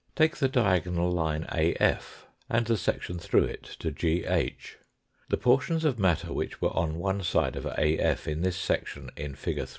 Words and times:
Take 0.15 0.37
the 0.37 0.47
diagonal 0.49 1.11
line 1.11 1.45
AF 1.49 2.25
and 2.49 2.65
the 2.65 2.75
section 2.75 3.19
through 3.19 3.43
it 3.43 3.61
to 3.77 3.91
GH. 3.91 4.79
The 5.29 5.37
portions 5.37 5.85
of 5.85 5.99
matter 5.99 6.33
which 6.33 6.59
were 6.59 6.75
on 6.75 6.95
one 6.97 7.21
side 7.21 7.55
of 7.55 7.67
AF 7.67 8.27
in 8.27 8.41
this 8.41 8.57
section 8.57 9.11
in 9.15 9.35
fig. 9.35 9.67